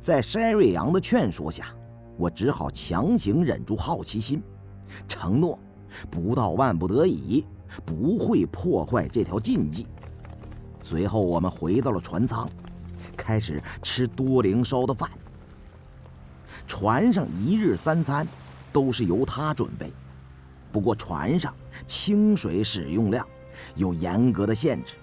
[0.00, 1.66] 在筛瑞阳的劝说下，
[2.16, 4.42] 我只好强行忍住好奇心，
[5.08, 5.58] 承诺
[6.10, 7.44] 不到万不得已
[7.84, 9.86] 不会破坏这条禁忌。
[10.80, 12.48] 随后，我们回到了船舱，
[13.16, 15.10] 开始吃多灵烧的饭。
[16.66, 18.26] 船上一日三餐
[18.72, 19.92] 都是由他准备，
[20.70, 21.52] 不过船上
[21.86, 23.26] 清水使用量
[23.74, 24.94] 有严格的限制，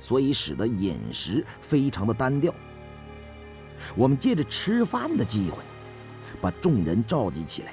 [0.00, 2.52] 所以使得饮食非常的单调。
[3.96, 5.62] 我们借着吃饭的机会，
[6.40, 7.72] 把众人召集起来，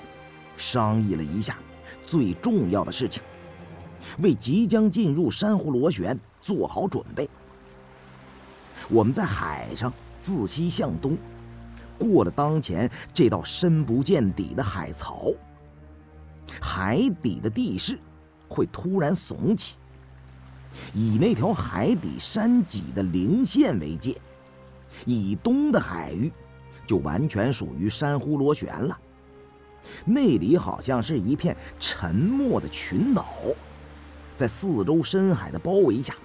[0.58, 1.58] 商议了一下
[2.05, 3.23] 最重要的事情，
[4.20, 7.30] 为即将进入珊瑚螺旋做好准备。
[8.90, 11.17] 我们在海上自西向东，
[11.98, 15.31] 过了当前这道深不见底的海槽，
[16.59, 18.00] 海底的地势
[18.48, 19.78] 会突然耸起，
[20.94, 24.20] 以那条海底山脊的零线为界。
[25.05, 26.31] 以东的海域，
[26.88, 29.00] 就完全属于珊瑚螺旋了。
[30.05, 33.25] 那里好像是一片沉默的群岛，
[34.36, 36.16] 在四周深海的包围下，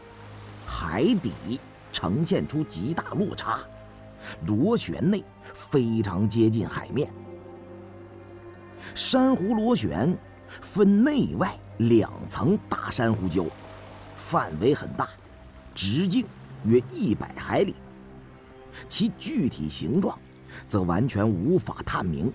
[0.67, 1.61] 海底
[1.93, 3.61] 呈现出极大落差，
[4.47, 7.11] 螺旋内非常接近海面。
[8.95, 10.17] 珊瑚螺旋
[10.61, 13.47] 分内外两层大珊瑚礁，
[14.15, 15.09] 范围很大，
[15.75, 16.27] 直径
[16.65, 17.75] 约一百海里。
[18.89, 20.19] 其具体形状，
[20.69, 22.33] 则完全无法探明。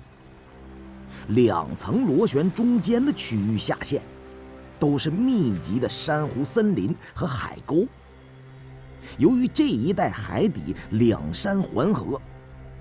[1.30, 4.02] 两层螺旋中间的区域下陷，
[4.80, 7.86] 都是密集的珊瑚森林和海沟。
[9.18, 12.20] 由于这一带海底两山环合，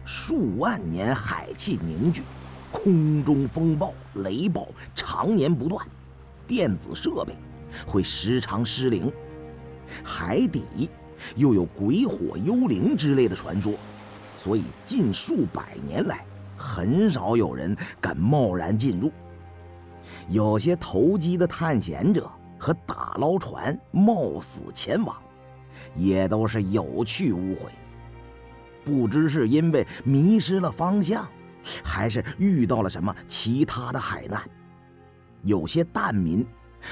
[0.04, 2.22] 数万年海气凝聚，
[2.70, 5.86] 空中风暴、雷暴常年不断，
[6.46, 7.34] 电子设备
[7.86, 9.12] 会时常失灵，
[10.02, 10.88] 海底。
[11.36, 13.74] 又有鬼火幽灵之类的传说，
[14.34, 16.24] 所以近数百年来
[16.56, 19.12] 很少有人敢贸然进入。
[20.28, 25.16] 有些投机的探险者和打捞船冒死前往，
[25.96, 27.70] 也都是有去无回。
[28.84, 31.28] 不知是因为迷失了方向，
[31.82, 34.40] 还是遇到了什么其他的海难。
[35.42, 36.44] 有些蛋民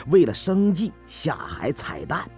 [0.09, 2.29] 为了生计下海采蛋。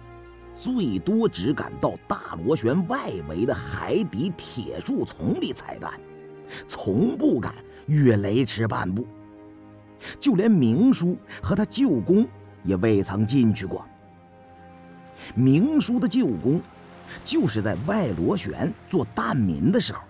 [0.59, 5.93] 最多只敢到大螺旋外围的海底铁树丛里采蛋，
[6.67, 7.55] 从不敢
[7.85, 9.07] 越雷池半步。
[10.19, 12.27] 就连明叔和他舅公
[12.65, 13.85] 也未曾进去过。
[15.33, 16.61] 明叔的舅公，
[17.23, 20.05] 就是在外螺旋做蛋民的时候，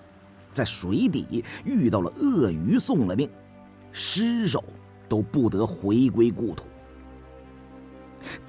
[0.51, 3.29] 在水底遇到了鳄鱼，送了命，
[3.91, 4.63] 尸首
[5.07, 6.63] 都不得回归故土。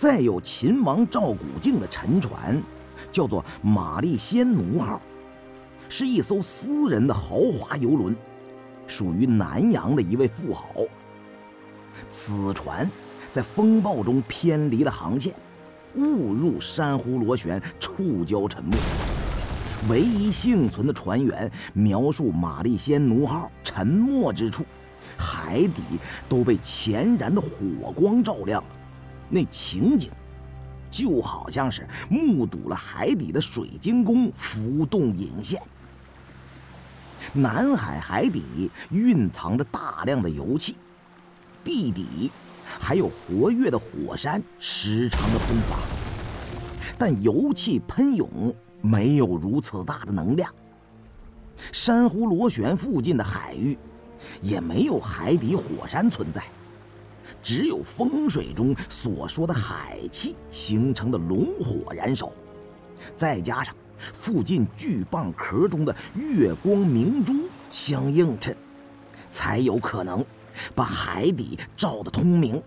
[0.00, 2.58] 再有秦王赵古静的沉船，
[3.12, 4.98] 叫做“玛丽仙奴号”，
[5.90, 8.16] 是一艘私人的豪华游轮，
[8.86, 10.68] 属于南洋的一位富豪。
[12.08, 12.90] 此船
[13.30, 15.34] 在风暴中偏离了航线，
[15.96, 18.78] 误入珊瑚螺旋，触礁沉没。
[19.90, 24.64] 唯一幸存的船员描述，“玛丽仙奴号”沉没之处，
[25.18, 25.82] 海底
[26.26, 28.79] 都被潜燃的火光照亮了。
[29.30, 30.10] 那情景，
[30.90, 35.62] 就好像是目睹了海底的水晶宫浮动引线。
[37.32, 40.76] 南海海底蕴藏着大量的油气，
[41.62, 42.30] 地底
[42.78, 45.76] 还有活跃的火山时常的喷发，
[46.98, 50.52] 但油气喷涌没有如此大的能量。
[51.70, 53.78] 珊瑚螺旋附近的海域，
[54.40, 56.42] 也没有海底火山存在。
[57.42, 62.30] 只有风水中所说的海气形成的龙火燃烧，
[63.16, 63.74] 再加上
[64.14, 67.34] 附近巨蚌壳中的月光明珠
[67.70, 68.56] 相映衬，
[69.30, 70.24] 才有可能
[70.74, 72.62] 把海底照得通明。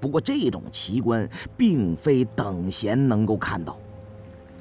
[0.00, 3.78] 不过这种奇观并非等闲能够看到，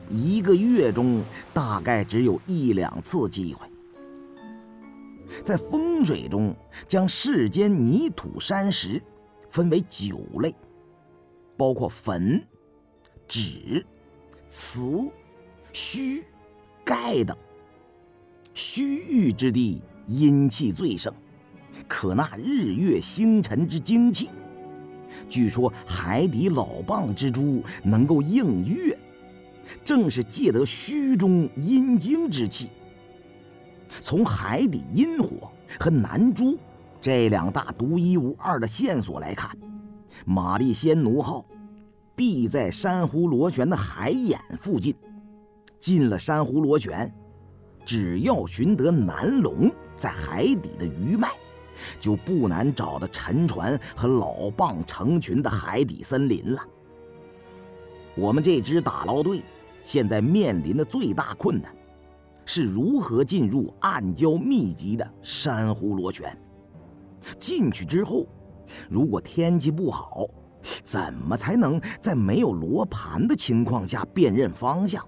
[0.10, 1.22] 一个月中
[1.54, 3.69] 大概只有一两次机会。
[5.44, 6.56] 在风水中，
[6.88, 9.02] 将世间泥土山石
[9.50, 10.54] 分为九类，
[11.58, 12.42] 包括坟、
[13.28, 13.86] 纸、
[14.50, 15.12] 瓷、
[15.72, 16.24] 虚、
[16.84, 17.36] 钙等。
[18.54, 21.14] 虚域之地阴气最盛，
[21.88, 24.30] 可纳日月星辰之精气。
[25.30, 28.98] 据说海底老蚌之珠能够映月，
[29.86, 32.70] 正是借得虚中阴精之气。
[34.02, 36.58] 从海底阴火和南珠
[37.02, 39.50] 这两大独一无二的线索来看，
[40.26, 41.46] 玛丽仙奴号
[42.16, 44.96] 必在珊瑚螺旋的海眼附近。
[45.80, 47.10] 进了珊瑚螺旋，
[47.86, 51.32] 只要寻得南龙在海底的余脉，
[52.02, 56.62] 就不难找到沉船和老蚌成群的海底森林了。
[58.16, 59.42] 我们这支打捞队
[59.82, 61.74] 现在面临的最大困难，
[62.52, 66.36] 是如何进入暗礁密集的珊瑚螺旋。
[67.38, 68.26] 进去之后，
[68.90, 70.26] 如果天气不好，
[70.84, 75.08] 怎么才能在没有罗盘的情况下辨认方向？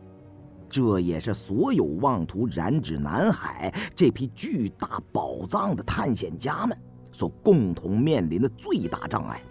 [0.70, 6.78] 这也是所有妄图染指南海这批巨大宝藏的探险家们
[7.12, 9.42] 所共同面临的最大障碍。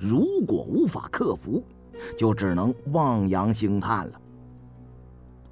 [0.00, 1.62] 如果无法克服，
[2.16, 4.20] 就只能望洋兴叹了。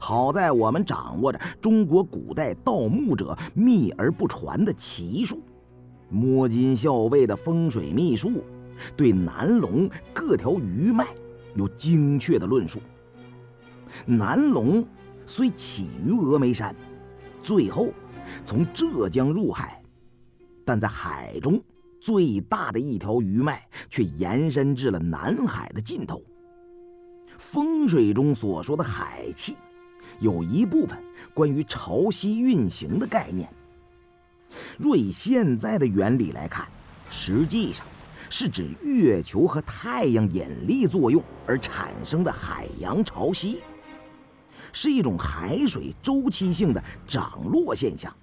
[0.07, 5.43] 好在我们掌握着中国古代盗墓者秘而不传的奇术，
[6.09, 8.45] 摸金校尉的风水秘术，
[8.97, 11.09] 对南龙各条鱼脉
[11.57, 12.79] 有精确的论述。
[14.07, 14.87] 南龙
[15.27, 16.73] 虽起于峨眉山，
[17.43, 17.89] 最后
[18.45, 19.83] 从浙江入海，
[20.65, 21.61] 但在海中
[22.01, 23.61] 最大的一条鱼脉
[23.91, 26.23] 却延伸至了南海的尽头。
[27.39, 29.57] 风水中所说的海气，
[30.21, 30.99] 有一部分
[31.35, 33.49] 关于潮汐运行的概念。
[34.79, 36.67] 若以现在的原理来看，
[37.11, 37.85] 实际上
[38.31, 43.59] 是指月球和太阳引力作用而产生的海洋潮汐。
[44.73, 48.15] 是一种海水周期性的涨落现象。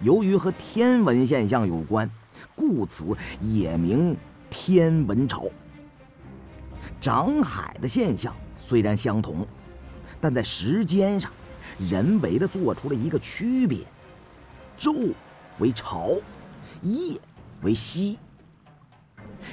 [0.00, 2.08] 由于和天文现象有关，
[2.54, 3.04] 故此
[3.40, 4.16] 也名
[4.48, 5.46] 天文潮。
[7.00, 9.44] 涨海的现象虽然相同，
[10.20, 11.30] 但在时间上，
[11.78, 13.86] 人为的做出了一个区别：
[14.78, 15.12] 昼
[15.58, 16.12] 为潮，
[16.82, 17.18] 夜
[17.62, 18.18] 为夕。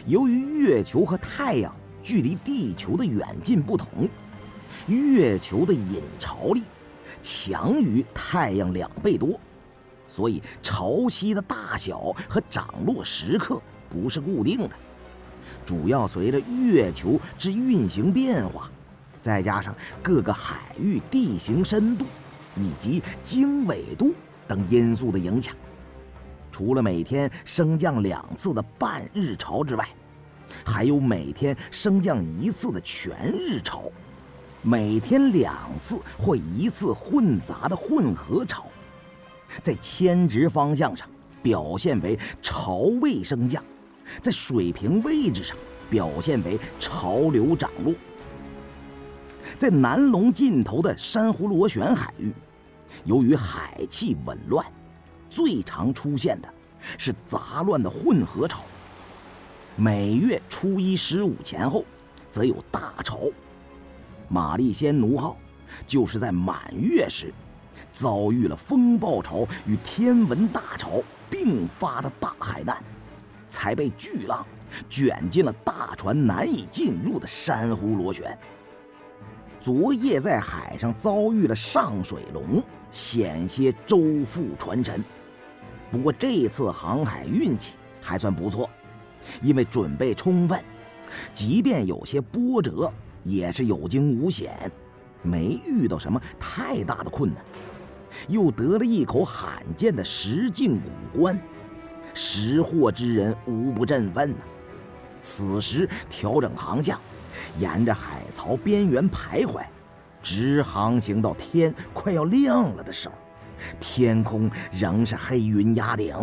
[0.05, 1.73] 由于月球和太阳
[2.03, 3.87] 距离地球的远近不同。
[4.87, 6.63] 月球的引潮力
[7.21, 9.39] 强于太阳两倍多，
[10.05, 13.59] 所以潮汐的大小和涨落时刻
[13.89, 14.71] 不是固定的，
[15.65, 18.69] 主要随着月球之运行变化，
[19.25, 22.05] 再加上各个海域地形深度
[22.55, 24.13] 以及经纬度
[24.47, 25.55] 等因素的影响。
[26.51, 29.89] 除了每天升降两次的半日潮之外，
[30.63, 33.85] 还有每天升降一次的全日潮。
[34.61, 38.67] 每天两次或一次混杂的混合潮，
[39.63, 41.09] 在偏值方向上
[41.41, 43.63] 表现为潮位升降，
[44.21, 45.57] 在水平位置上
[45.89, 47.91] 表现为潮流涨落。
[49.57, 52.33] 在南龙尽头的珊瑚螺旋海域，
[53.05, 54.65] 由于海气紊乱，
[55.29, 56.49] 最常出现的
[56.97, 58.63] 是杂乱的混合潮。
[59.77, 61.85] 每月初一、十五前后，
[62.29, 63.21] 则有大潮。
[64.27, 65.37] 玛丽仙奴号
[65.87, 67.33] 就是在满月时，
[67.93, 72.83] 遭遇了风暴潮与天文大潮并发的大海难，
[73.49, 74.45] 才被巨浪
[74.89, 78.37] 卷进了大船难以进入的珊瑚螺旋。
[79.65, 85.03] 昨夜在海上遭遇了上水龙，险些周覆船沉。
[85.89, 88.69] 不过这次航海运气还算不错，
[89.41, 90.63] 因为准备充分，
[91.33, 92.93] 即便有些波折。
[93.23, 94.71] 也是有惊无险，
[95.23, 97.43] 没遇到什么太大的困难，
[98.27, 101.41] 又得了一口罕见的石境古棺，
[102.13, 104.37] 识货之人无不振奋呐。
[105.23, 107.01] 此时调整航向，
[107.57, 109.63] 沿着海槽边缘徘徊，
[110.21, 113.15] 直航行到天快要亮了的时候，
[113.79, 116.15] 天空仍是黑云压顶，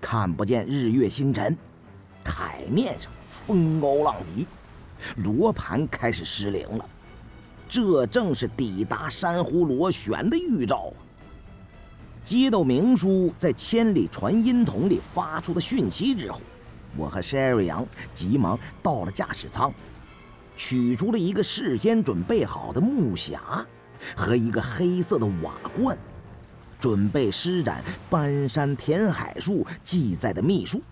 [0.00, 1.56] 看不见日月星辰，
[2.24, 4.46] 海面上风高浪急。
[5.16, 6.84] 罗盘开始失灵了，
[7.68, 10.98] 这正是抵达珊瑚螺旋的预兆啊！
[12.22, 16.42] 接到明叔在千里传音筒里发出的讯息之后，
[16.98, 19.72] 我和 Sherry 杨急忙到了驾驶舱，
[20.60, 23.38] 取出了一个事先准备好的木匣
[24.14, 25.96] 和一个黑色的瓦罐，
[26.78, 30.82] 准备施展搬山填海术记载的秘术，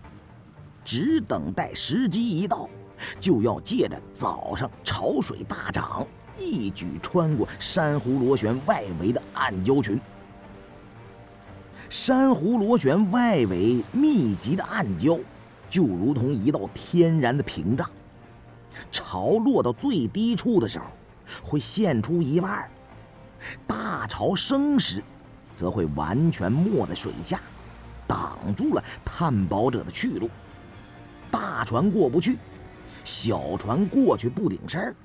[0.83, 2.67] 只等待时机一到。
[3.19, 10.01] 就要借着早上潮水大涨，一举穿过珊瑚螺旋外围的暗礁群。
[11.89, 15.19] 珊瑚螺旋外围密集的暗礁，
[15.69, 17.87] 就如同一道天然的屏障。
[18.91, 20.91] 潮落到最低处的时候，
[21.43, 22.67] 会现出一半；
[23.67, 25.03] 大潮升时，
[25.55, 27.39] 则会完全没在水下，
[28.07, 30.29] 挡住了探宝者的去路。
[31.31, 32.37] 大船过不去。
[33.05, 34.95] 小船过去不顶事儿，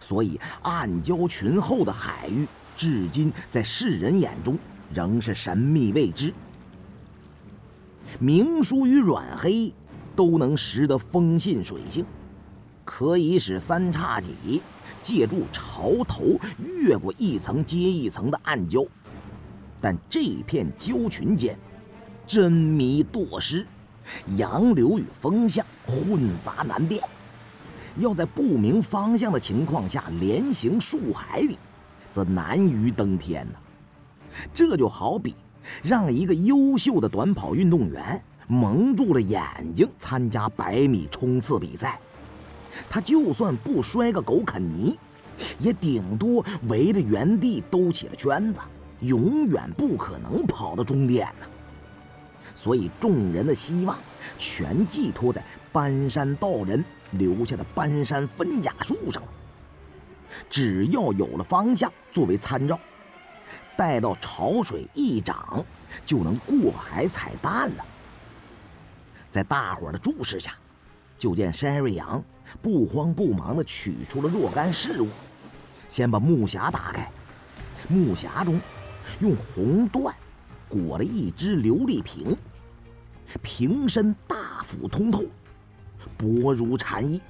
[0.00, 4.58] 所以暗礁群后的海域至今在世人眼中
[4.92, 6.34] 仍是神秘未知。
[8.18, 9.72] 明叔与软黑
[10.16, 12.04] 都能识得风信水性，
[12.84, 14.62] 可以使三叉戟
[15.00, 18.86] 借助潮头越过一层接一层的暗礁，
[19.80, 21.58] 但这片礁群间
[22.26, 23.66] 真迷多失，
[24.36, 27.02] 洋流与风向混杂难辨，
[27.96, 31.58] 要在不明方向的情况下连行数海里，
[32.10, 33.58] 则难于登天呐。
[34.54, 35.34] 这就好比
[35.82, 39.42] 让一个优秀的短跑运动员蒙住了眼
[39.74, 42.00] 睛参加百米冲刺比赛，
[42.88, 44.98] 他就算不摔个狗啃泥，
[45.58, 48.60] 也顶多围着原地兜起了圈子，
[49.00, 51.46] 永远不可能跑到终点呢。
[52.54, 53.98] 所以众人的希望
[54.38, 59.28] 全寄托在搬山道人留下的搬山分甲术上了。
[60.50, 62.78] 只要有了方向作为参照，
[63.76, 65.64] 待到潮水一涨，
[66.04, 67.84] 就能过海采蛋了。
[69.28, 70.52] 在大伙的注视下，
[71.18, 72.22] 就见山瑞阳
[72.60, 75.08] 不慌不忙地取出了若干事物，
[75.88, 77.10] 先把木匣打开，
[77.88, 78.60] 木匣中
[79.20, 80.12] 用红缎
[80.68, 82.36] 裹了一只琉璃瓶，
[83.42, 85.24] 瓶身大腹通透，
[86.16, 87.20] 薄如蝉翼，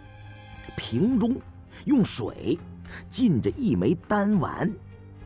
[0.77, 1.37] 瓶中
[1.85, 2.59] 用水
[3.09, 4.71] 浸着一枚丹丸，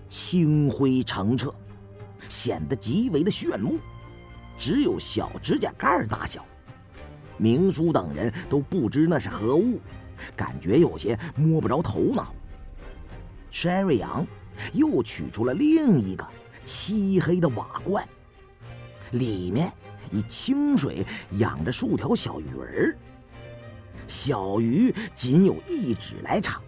[0.09, 1.55] 清辉澄澈，
[2.29, 3.79] 显得极为的炫目，
[4.59, 6.45] 只有小指甲盖大小。
[7.37, 9.81] 明叔等人都不知那是何物，
[10.35, 12.35] 感觉有些摸不着头脑。
[13.50, 14.26] 山瑞阳
[14.73, 16.26] 又取出了另一个
[16.64, 18.07] 漆黑的瓦罐，
[19.12, 19.73] 里面
[20.11, 22.97] 以清水养着数条小鱼儿，
[24.07, 26.62] 小鱼仅有一指来长，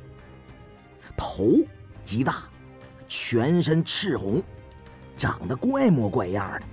[1.17, 1.57] 头
[2.05, 2.45] 极大，
[3.07, 4.43] 全身赤红，
[5.17, 6.67] 长得怪模怪样的，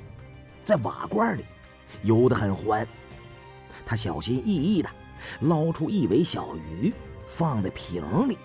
[0.64, 1.46] 在瓦罐里
[2.04, 2.88] 游得很欢。
[3.86, 4.90] 他小心翼翼地
[5.42, 6.92] 捞出一尾小鱼，
[7.28, 8.38] 放在瓶里，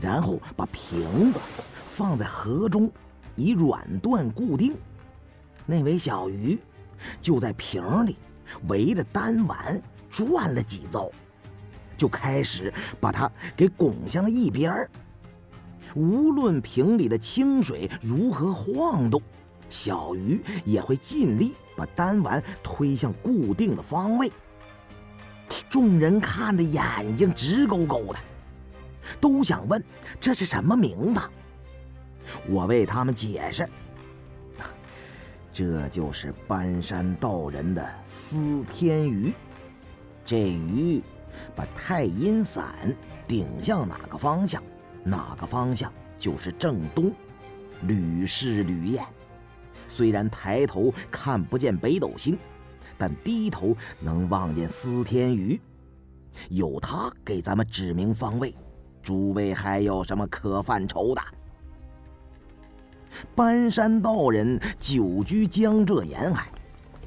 [0.00, 1.40] 然后把瓶子
[1.86, 2.90] 放在河中，
[3.36, 4.74] 以软缎固定。
[5.66, 6.58] 那尾小鱼
[7.20, 8.16] 就在瓶里
[8.68, 11.10] 围着丹丸转了几遭，
[11.96, 14.90] 就开始把它给拱向了一边儿。
[15.94, 19.20] 无论瓶里的清水如何晃动，
[19.68, 24.30] 小鱼也会尽力把丹丸推向固定的方位。
[25.68, 28.18] 众人看的眼睛直勾勾的，
[29.20, 29.82] 都想问
[30.20, 31.30] 这是什么名堂。
[32.48, 33.68] 我为他们解释，
[35.52, 39.32] 这就是搬山道人的司天鱼。
[40.24, 41.02] 这鱼
[41.54, 42.64] 把太阴伞
[43.26, 44.62] 顶向哪个方向，
[45.02, 47.12] 哪个方向就是正东，
[47.82, 49.04] 屡试屡验。
[49.88, 52.38] 虽然抬头看不见北斗星。
[53.02, 55.60] 但低头能望见司天鱼，
[56.50, 58.54] 有他给咱们指明方位，
[59.02, 61.20] 诸位还有什么可犯愁的？
[63.34, 66.48] 搬山道人久居江浙沿海，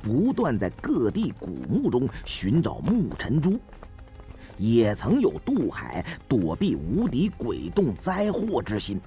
[0.01, 3.57] 不断在各地古墓中寻找木尘珠，
[4.57, 8.99] 也曾有渡海躲避无敌鬼洞灾祸之心，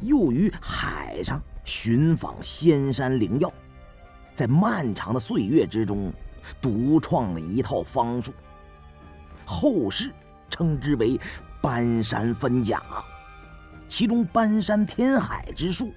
[0.00, 3.52] 又于海上寻访仙山灵药。
[4.40, 6.10] 在漫长的岁月之中，
[6.62, 8.32] 独创了一套方术，
[9.44, 10.10] 后世
[10.48, 11.20] 称之为
[11.60, 12.80] “搬山分甲”。
[13.86, 15.92] 其中“搬山填海”之术，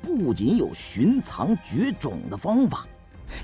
[0.00, 2.86] 不仅有寻藏绝种的方法，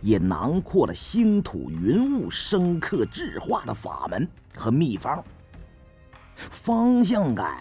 [0.01, 4.27] 也囊括了星土云雾生克制化的法门
[4.57, 5.23] 和秘方。
[6.35, 7.59] 方向感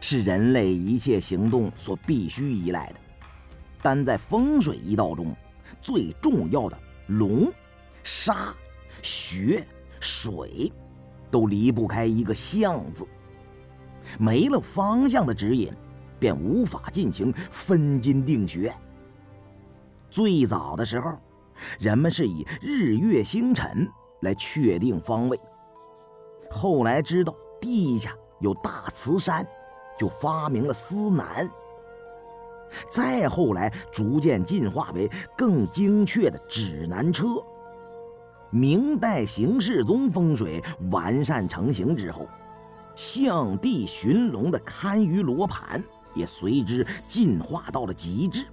[0.00, 2.94] 是人类一切行动所必须依赖的，
[3.82, 5.34] 但在风水一道中。
[5.86, 6.76] 最重要的
[7.06, 7.46] 龙、
[8.02, 8.52] 沙、
[9.02, 9.64] 穴、
[10.00, 10.72] 水，
[11.30, 13.06] 都离不开一个“象”字。
[14.18, 15.72] 没了方向的指引，
[16.18, 18.74] 便无法进行分金定穴。
[20.10, 21.12] 最早的时候，
[21.78, 23.88] 人们是以日月星辰
[24.22, 25.38] 来确定方位。
[26.50, 29.46] 后来知道地下有大磁山，
[29.96, 31.48] 就发明了司南。
[32.90, 37.26] 再后来，逐渐进化为更精确的指南车。
[38.50, 42.26] 明代形世宗风水完善成型之后，
[42.94, 45.82] 象地寻龙的堪舆罗盘
[46.14, 48.46] 也随之进化到了极致。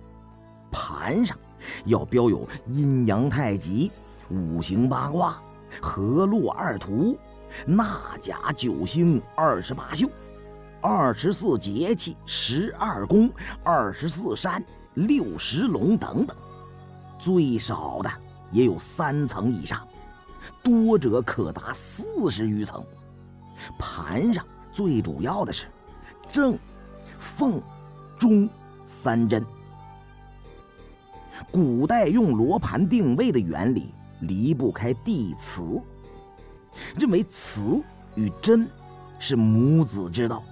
[0.72, 1.38] 盘上
[1.86, 3.92] 要标有阴阳太极、
[4.30, 5.38] 五行八卦、
[5.80, 7.18] 河洛二图、
[7.66, 10.10] 纳甲九星二十八宿，
[10.84, 13.32] 二十四节气、十二宫、
[13.64, 14.62] 二十四山、
[14.96, 16.36] 六十龙等等，
[17.18, 18.12] 最少的
[18.52, 19.88] 也有三层以上，
[20.62, 22.84] 多者可达四十余层。
[23.80, 25.68] 盘上最主要的是
[26.30, 26.60] 正、
[27.18, 27.62] 凤、
[28.20, 28.50] 中
[28.84, 29.42] 三针。
[31.50, 35.82] 古代用罗盘定位的原理离不开地磁，
[37.00, 37.82] 认为磁
[38.16, 38.68] 与真
[39.18, 40.44] 是母子之道。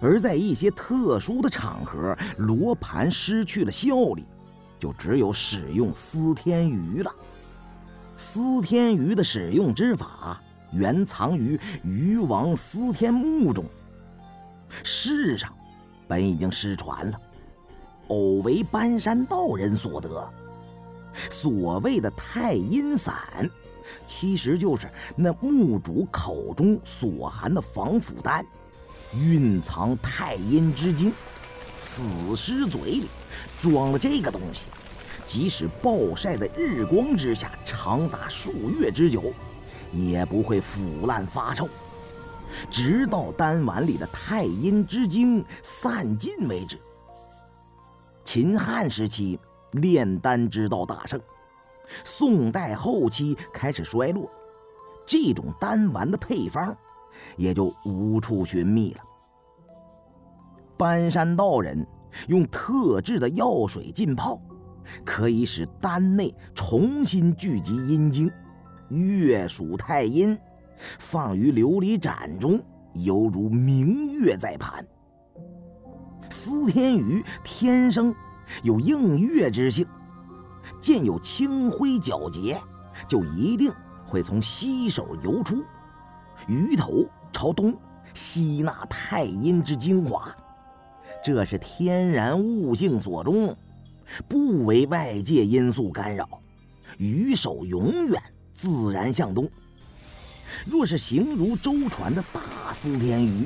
[0.00, 4.24] 而在一些特殊的场合，罗盘失去了效力，
[4.78, 7.12] 就只有使用司天鱼了。
[8.16, 10.40] 司天鱼的使用之法
[10.72, 13.64] 原藏于鱼王司天墓中，
[14.82, 15.52] 世上
[16.06, 17.18] 本已经失传了。
[18.08, 20.28] 偶为搬山道人所得。
[21.30, 23.16] 所谓的太阴伞，
[24.06, 28.44] 其实就是那墓主口中所含的防腐丹，
[29.14, 31.12] 蕴藏太阴之精。
[31.76, 33.06] 死尸嘴里
[33.58, 34.68] 装了这个东西，
[35.24, 39.32] 即使暴晒在日光之下长达数月之久，
[39.92, 41.68] 也不会腐烂发臭，
[42.68, 46.76] 直到丹丸里的太阴之精散尽为止。
[48.24, 49.38] 秦汉时期，
[49.70, 51.20] 炼丹之道大盛；
[52.04, 54.28] 宋代后期开始衰落，
[55.06, 56.76] 这种丹丸的配方
[57.36, 59.00] 也就无处寻觅了。
[60.76, 61.86] 搬山道人
[62.28, 64.40] 用特制的药水浸泡，
[65.04, 68.30] 可以使丹内重新聚集阴精，
[68.88, 70.38] 月属太阴，
[70.98, 72.62] 放于琉璃盏中，
[72.94, 74.86] 犹如明月在盘。
[76.30, 78.14] 司天鱼天生
[78.62, 79.86] 有映月之性，
[80.80, 82.60] 见有清辉皎洁，
[83.08, 83.72] 就一定
[84.06, 85.64] 会从西首游出，
[86.46, 87.74] 鱼头朝东，
[88.14, 90.34] 吸纳太阴之精华。
[91.22, 93.56] 这是天然物性所中，
[94.28, 96.28] 不为外界因素干扰，
[96.96, 99.48] 鱼首永远自然向东。
[100.64, 103.44] 若是形如舟船的大司天鱼。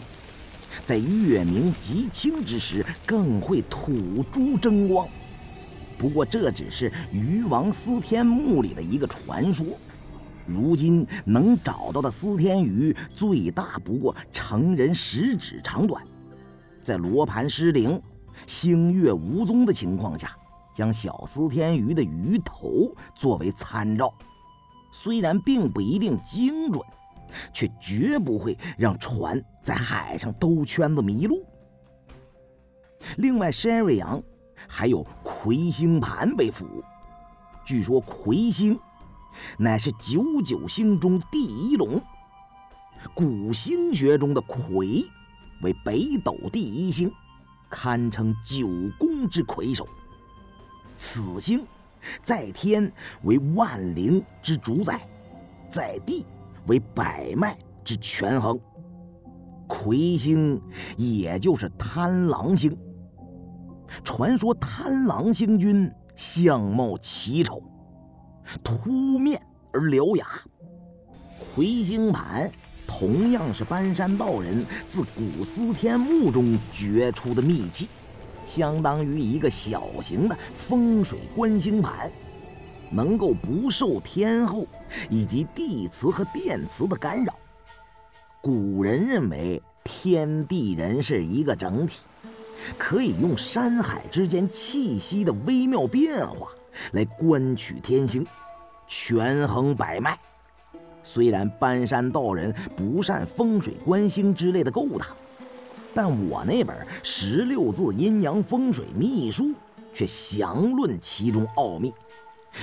[0.86, 5.06] 在月明极清之时，更会吐珠争光。
[5.98, 9.66] 不过这只是鱼王司天墓里的一个传说。
[10.46, 16.02] 如今能找到的司天鱼，最大不过成人食指长短。
[16.82, 18.00] 在罗盘失灵、
[18.46, 20.36] 星月无踪的情况下，
[20.74, 24.12] 将小司天鱼的鱼头作为参照，
[24.92, 26.82] 虽然并不一定精准。
[27.50, 31.42] 却绝不会让船在海上兜圈子迷路。
[33.16, 34.22] 另外，山瑞阳
[34.68, 36.84] 还有魁星盘为辅。
[37.64, 38.78] 据说魁星
[39.58, 42.00] 乃是九九星中第一龙，
[43.14, 45.04] 古星学中的魁
[45.62, 47.12] 为北斗第一星，
[47.70, 48.68] 堪称九
[48.98, 49.86] 宫之魁首。
[50.96, 51.66] 此星
[52.22, 52.92] 在天
[53.22, 55.08] 为万灵之主宰，
[55.68, 56.26] 在地。
[56.68, 58.56] 为百脉之权衡，
[59.66, 60.62] 魁星
[60.96, 62.78] 也就是贪狼星。
[64.04, 67.60] 传说贪狼星君相貌奇丑，
[68.62, 69.40] 凸面
[69.72, 70.26] 而獠牙。
[71.54, 72.50] 魁星盘
[72.86, 77.88] 同样是搬山道人自古司天墓中掘出的秘器，
[78.44, 82.10] 相当于一个小型的风水观星盘。
[82.94, 84.66] 能够不受天后
[85.08, 87.34] 以及地磁和电磁的干扰。
[88.42, 92.00] 古人认为天地人是一个整体，
[92.76, 96.48] 可以用山海之间气息的微妙变化
[96.92, 98.26] 来观取天星，
[98.94, 100.18] 权衡百脉。
[101.02, 105.08] 虽然搬山道人不善风水观星之类的勾当，
[105.94, 109.54] 但我那本十六字阴阳风水秘书
[109.94, 111.90] 却详论其中奥秘。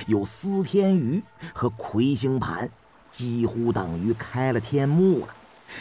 [0.06, 1.20] 有司天鱼
[1.52, 2.70] 和魁星盘，
[3.10, 5.34] 几乎等于开了天幕了。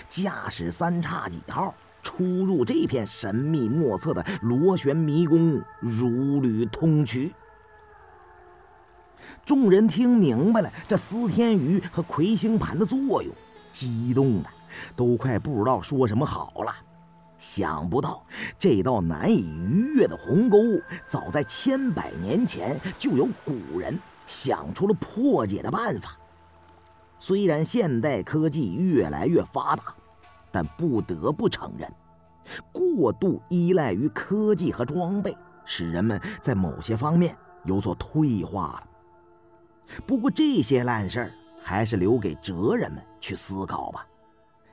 [0.08, 7.30] 驾驶三叉戟号出入这片神秘莫测的螺旋迷宫，如履通衢。
[9.46, 13.34] 众人听明白了这司天鱼和魁星盘的作用，
[13.72, 14.50] 激动的
[14.96, 16.74] 都快不知道说什么好了。
[17.38, 18.22] 想不到
[18.60, 20.58] 这道难以逾越的鸿沟，
[21.06, 26.18] 早在千百年前就有古人想出了破解的办法。
[27.18, 29.84] 虽然现代科技越来越发达，
[30.52, 31.90] 但不得不承认，
[32.74, 38.89] 过度依赖于科技和装备，使人们在某些方面有所退化了。
[40.06, 44.06] 不过这些烂事儿，还是留给哲人们去思考吧。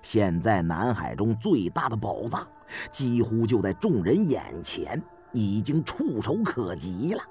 [0.02, 2.46] 现在南海中最大的宝藏，
[2.90, 5.02] 几乎就在众人眼前，
[5.33, 7.22] 已经触手可及了。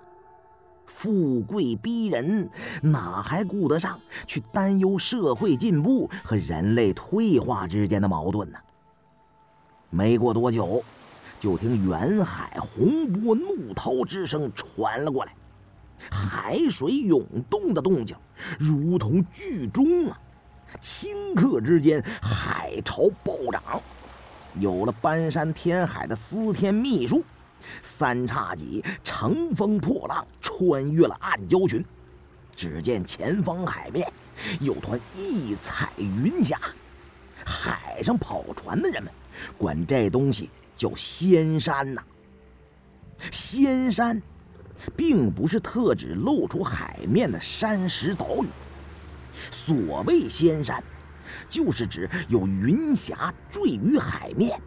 [0.86, 2.50] 富贵逼人，
[2.82, 8.58] 哪还顾得上去担忧社会进步和人类退化之间的矛盾呢？
[9.90, 10.84] 没过多久，
[11.40, 15.34] 就听远海洪波怒涛之声传了过来，
[16.12, 18.16] 海水涌动的动静，
[18.60, 20.20] 如同剧中啊。
[20.82, 23.82] 顷刻之间，海潮暴涨，
[24.60, 27.24] 有了搬山填海的司天秘术，
[27.82, 31.86] 三叉戟乘风破浪，穿越了暗礁群。
[32.56, 34.12] 只见前方海面
[34.60, 36.60] 有团异彩云霞，
[37.46, 39.12] 海上跑船的人们
[39.58, 42.04] 管这东西叫仙山呐。
[43.32, 44.22] 仙山，
[44.96, 48.48] 并不是特指露出海面的山石岛屿。
[49.52, 50.84] 所谓仙山，
[51.50, 54.60] 就是指有云霞坠于海面，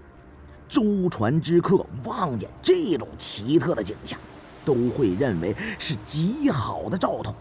[0.69, 4.19] 舟船之客望见这种奇特的景象，
[4.65, 7.35] 都会认为是极好的兆头。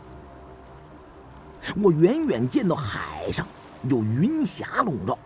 [1.82, 3.46] 我远远见到海上
[3.90, 5.20] 有云霞笼罩，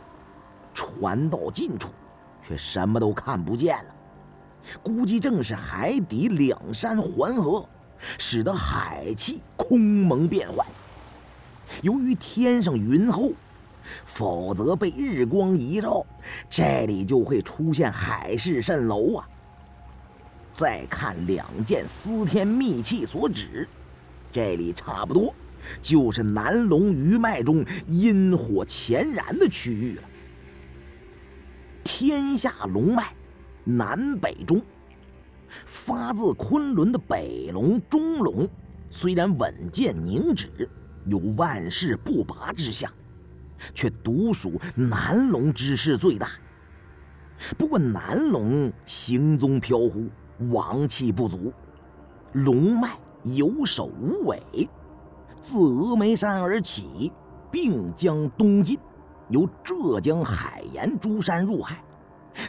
[0.74, 1.90] 船到近处，
[2.42, 3.94] 却什么都看不见了。
[4.82, 7.68] 估计正是海底两山环合，
[8.18, 10.66] 使得海气空蒙变幻。
[11.82, 13.32] 由于天上云厚，
[14.06, 16.06] 否则被日光一照，
[16.50, 19.28] 这里就会出现海市蜃楼啊！
[20.54, 23.68] 再看两件司天秘器所指，
[24.32, 25.34] 这里差不多
[25.82, 30.04] 就是南龙余脉中阴火潜然的区域了。
[31.84, 33.14] 天下龙脉，
[33.64, 34.62] 南北中，
[35.66, 38.48] 发自昆仑的北龙、中龙，
[38.90, 40.70] 虽然稳健凝止。
[41.08, 42.92] 有万世不拔之象，
[43.74, 46.30] 却独属南龙之势最大。
[47.58, 50.08] 不过南龙行踪飘忽，
[50.52, 51.52] 王气不足，
[52.34, 54.70] 龙脉有首无尾，
[55.42, 57.12] 自峨眉山而起，
[57.50, 58.78] 并将东进，
[59.30, 61.84] 由浙江海盐诸山入海，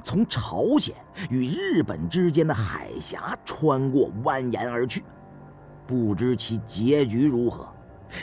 [0.05, 0.95] 从朝鲜
[1.31, 5.03] 与日本之间的海峡穿过蜿蜒而去，
[5.87, 7.69] 不知其结局如何。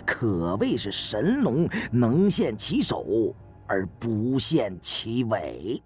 [0.05, 3.33] 可谓是神龙能现其首
[3.65, 5.81] 而不现其尾。